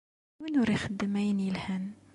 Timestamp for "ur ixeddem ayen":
0.61-1.43